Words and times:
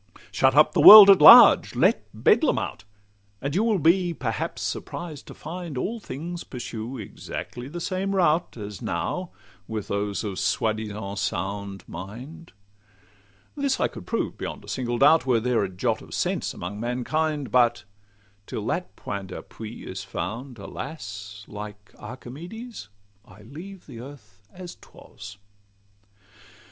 Shut 0.31 0.55
up 0.55 0.71
the 0.73 0.81
world 0.81 1.11
at 1.11 1.21
large, 1.21 1.75
let 1.75 2.07
Bedlam 2.11 2.57
out; 2.57 2.85
And 3.39 3.53
you 3.53 3.63
will 3.63 3.77
be 3.77 4.15
perhaps 4.15 4.63
surprised 4.63 5.27
to 5.27 5.35
find 5.35 5.77
All 5.77 5.99
things 5.99 6.43
pursue 6.43 6.97
exactly 6.97 7.67
the 7.67 7.79
same 7.79 8.15
route, 8.15 8.57
As 8.57 8.81
now 8.81 9.29
with 9.67 9.89
those 9.89 10.23
of 10.23 10.39
soi 10.39 10.73
disant 10.73 11.19
sound 11.19 11.83
mind. 11.87 12.51
This 13.55 13.79
I 13.79 13.87
could 13.87 14.07
prove 14.07 14.39
beyond 14.39 14.65
a 14.65 14.67
single 14.67 14.97
doubt, 14.97 15.27
Were 15.27 15.39
there 15.39 15.63
a 15.63 15.69
jot 15.69 16.01
of 16.01 16.15
sense 16.15 16.51
among 16.51 16.79
mankind; 16.79 17.51
But 17.51 17.83
till 18.47 18.65
that 18.65 18.95
point 18.95 19.27
d'appui 19.27 19.85
is 19.87 20.03
found, 20.03 20.57
alas! 20.57 21.45
Like 21.47 21.93
Archimedes, 21.99 22.89
I 23.23 23.43
leave 23.43 23.87
earth 23.87 24.47
as 24.51 24.73
'twas. 24.81 25.37